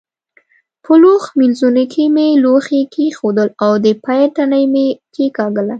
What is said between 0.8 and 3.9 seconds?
په لوښ مینځوني کې مې لوښي کېښودل او د